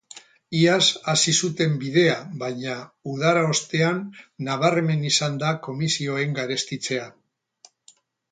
[0.59, 2.77] Iaz hasi zuten bidea baina,
[3.11, 4.01] udara ostean
[4.49, 7.07] nabarmen izan da komisioen garestitzea.